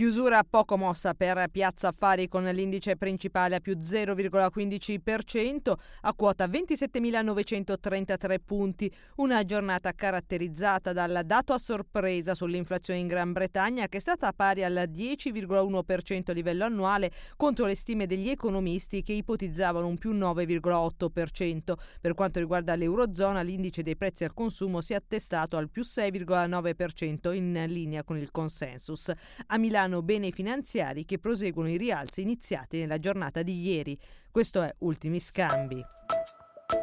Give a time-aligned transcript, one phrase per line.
[0.00, 8.36] Chiusura poco mossa per Piazza Affari con l'indice principale a più 0,15% a quota 27.933
[8.42, 8.90] punti.
[9.16, 14.64] Una giornata caratterizzata dal dato a sorpresa sull'inflazione in Gran Bretagna che è stata pari
[14.64, 21.74] al 10,1% a livello annuale contro le stime degli economisti che ipotizzavano un più 9,8%.
[22.00, 27.34] Per quanto riguarda l'Eurozona l'indice dei prezzi al consumo si è attestato al più 6,9%
[27.34, 29.12] in linea con il consensus.
[29.48, 33.98] A Milano Milano beni finanziari che proseguono i rialzi iniziati nella giornata di ieri.
[34.30, 35.84] Questo è Ultimi Scambi.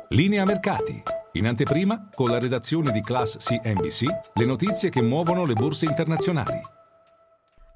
[0.09, 1.02] Linea mercati.
[1.33, 6.77] In anteprima, con la redazione di Class CNBC, le notizie che muovono le borse internazionali.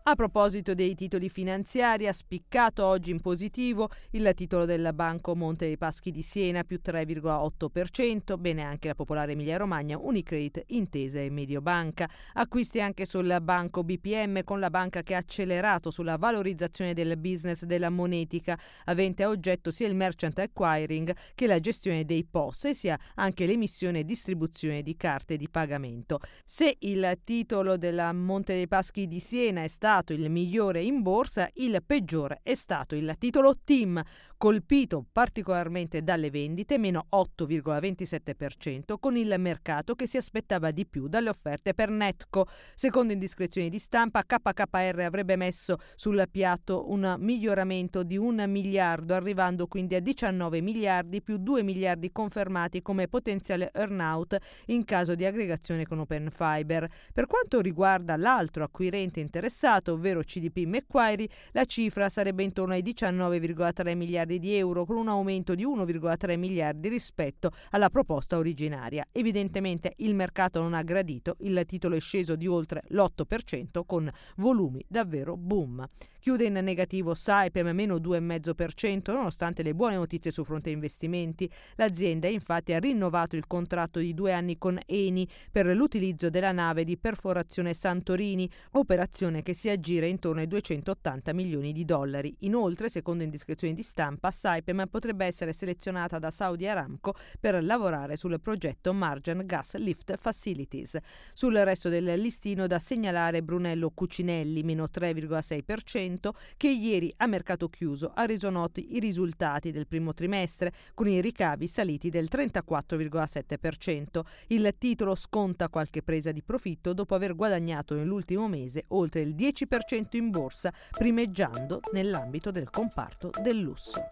[0.04, 5.68] A proposito dei titoli finanziari, ha spiccato oggi in positivo il titolo del Banco Monte
[5.68, 11.30] dei Paschi di Siena più 3,8%, bene anche la Popolare Emilia Romagna, Unicredit, Intesa e
[11.30, 12.10] Mediobanca.
[12.34, 17.64] Acquisti anche sul Banco BPM con la banca che ha accelerato sulla valorizzazione del business
[17.66, 22.74] della monetica, avente a oggetto sia il merchant acquiring che la gestione dei POS e
[22.74, 26.18] sia anche l'emissione e distribuzione di carte di pagamento.
[26.44, 31.02] Se il titolo della Monte dei Paschi di Siena è stato stato il migliore in
[31.02, 34.02] borsa, il peggiore è stato il titolo Team,
[34.38, 41.28] colpito particolarmente dalle vendite, meno 8,27%, con il mercato che si aspettava di più dalle
[41.28, 42.48] offerte per Netco.
[42.74, 49.68] Secondo indiscrezioni di stampa, KKR avrebbe messo sul piatto un miglioramento di un miliardo, arrivando
[49.68, 55.86] quindi a 19 miliardi più 2 miliardi confermati come potenziale earnout in caso di aggregazione
[55.86, 56.90] con Open Fiber.
[57.14, 63.96] Per quanto riguarda l'altro acquirente interessato, ovvero CDP Macquarie, la cifra sarebbe intorno ai 19,3
[63.96, 69.06] miliardi miliardi di euro con un aumento di 1,3 miliardi rispetto alla proposta originaria.
[69.12, 74.84] Evidentemente il mercato non ha gradito, il titolo è sceso di oltre l'8% con volumi
[74.88, 75.88] davvero boom.
[76.22, 81.50] Chiude in negativo Saipem meno 2,5% nonostante le buone notizie su fronte investimenti.
[81.78, 86.84] L'azienda infatti ha rinnovato il contratto di due anni con Eni per l'utilizzo della nave
[86.84, 92.36] di perforazione Santorini, operazione che si aggira intorno ai 280 milioni di dollari.
[92.40, 98.40] Inoltre, secondo indiscrezioni di stampa, Saipem potrebbe essere selezionata da Saudi Aramco per lavorare sul
[98.40, 100.98] progetto Margin Gas Lift Facilities.
[101.34, 108.12] Sul resto del listino da segnalare Brunello Cucinelli meno 3,6% che ieri a mercato chiuso
[108.14, 114.22] ha reso noti i risultati del primo trimestre con i ricavi saliti del 34,7%.
[114.48, 119.34] Il titolo sconta qualche presa di profitto dopo aver guadagnato nell'ultimo mese oltre il
[119.66, 124.08] 10% in borsa, primeggiando nell'ambito del comparto del lusso.